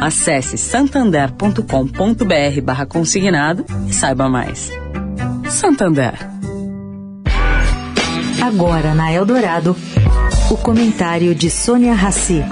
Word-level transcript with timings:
Acesse 0.00 0.56
santander.com.br 0.56 2.60
barra 2.62 2.86
consignado 2.86 3.64
e 3.88 3.92
saiba 3.92 4.28
mais. 4.28 4.70
Santander. 5.48 6.14
Agora 8.40 8.94
na 8.94 9.12
Eldorado, 9.12 9.76
o 10.50 10.56
comentário 10.56 11.34
de 11.34 11.50
Sônia 11.50 11.94
Rassi. 11.94 12.44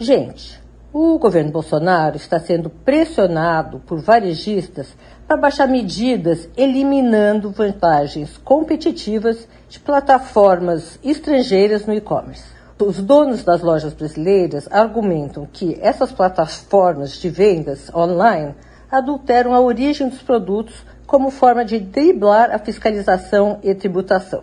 Gente, 0.00 0.61
o 0.94 1.18
governo 1.18 1.50
Bolsonaro 1.50 2.16
está 2.16 2.38
sendo 2.38 2.68
pressionado 2.68 3.78
por 3.80 3.98
varejistas 4.00 4.94
para 5.26 5.38
baixar 5.38 5.66
medidas 5.66 6.50
eliminando 6.54 7.50
vantagens 7.50 8.36
competitivas 8.36 9.48
de 9.70 9.80
plataformas 9.80 10.98
estrangeiras 11.02 11.86
no 11.86 11.94
e-commerce. 11.94 12.44
Os 12.78 13.00
donos 13.00 13.42
das 13.42 13.62
lojas 13.62 13.94
brasileiras 13.94 14.68
argumentam 14.70 15.48
que 15.50 15.78
essas 15.80 16.12
plataformas 16.12 17.12
de 17.12 17.30
vendas 17.30 17.90
online 17.94 18.54
adulteram 18.90 19.54
a 19.54 19.60
origem 19.60 20.10
dos 20.10 20.20
produtos 20.20 20.84
como 21.06 21.30
forma 21.30 21.64
de 21.64 21.78
driblar 21.78 22.50
a 22.50 22.58
fiscalização 22.58 23.58
e 23.62 23.74
tributação. 23.74 24.42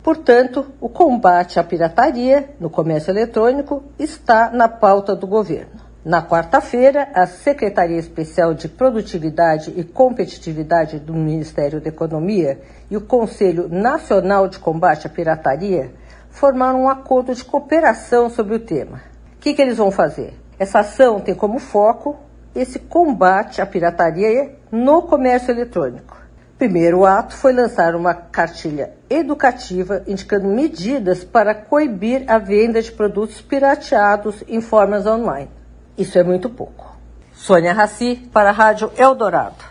Portanto, 0.00 0.66
o 0.80 0.88
combate 0.88 1.58
à 1.58 1.64
pirataria 1.64 2.50
no 2.60 2.70
comércio 2.70 3.10
eletrônico 3.10 3.82
está 3.98 4.50
na 4.50 4.68
pauta 4.68 5.16
do 5.16 5.26
governo. 5.26 5.87
Na 6.08 6.22
quarta-feira, 6.22 7.10
a 7.12 7.26
Secretaria 7.26 7.98
Especial 7.98 8.54
de 8.54 8.66
Produtividade 8.66 9.74
e 9.76 9.84
Competitividade 9.84 10.98
do 10.98 11.12
Ministério 11.12 11.82
da 11.82 11.90
Economia 11.90 12.62
e 12.90 12.96
o 12.96 13.02
Conselho 13.02 13.68
Nacional 13.68 14.48
de 14.48 14.58
Combate 14.58 15.06
à 15.06 15.10
Pirataria 15.10 15.92
formaram 16.30 16.84
um 16.84 16.88
acordo 16.88 17.34
de 17.34 17.44
cooperação 17.44 18.30
sobre 18.30 18.54
o 18.54 18.58
tema. 18.58 19.02
O 19.36 19.38
que, 19.38 19.52
que 19.52 19.60
eles 19.60 19.76
vão 19.76 19.90
fazer? 19.90 20.32
Essa 20.58 20.78
ação 20.78 21.20
tem 21.20 21.34
como 21.34 21.58
foco 21.58 22.16
esse 22.54 22.78
combate 22.78 23.60
à 23.60 23.66
pirataria 23.66 24.56
no 24.72 25.02
comércio 25.02 25.50
eletrônico. 25.50 26.16
Primeiro 26.56 27.04
ato 27.04 27.36
foi 27.36 27.52
lançar 27.52 27.94
uma 27.94 28.14
cartilha 28.14 28.94
educativa 29.10 30.02
indicando 30.06 30.48
medidas 30.48 31.22
para 31.22 31.54
coibir 31.54 32.24
a 32.28 32.38
venda 32.38 32.80
de 32.80 32.92
produtos 32.92 33.42
pirateados 33.42 34.42
em 34.48 34.62
formas 34.62 35.04
online. 35.04 35.57
Isso 35.98 36.16
é 36.16 36.22
muito 36.22 36.48
pouco. 36.48 36.96
Sônia 37.34 37.72
Raci, 37.72 38.16
para 38.32 38.50
a 38.50 38.52
Rádio 38.52 38.92
Eldorado. 38.96 39.67